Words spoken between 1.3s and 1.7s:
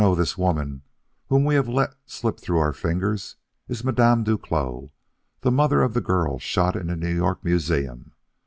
we have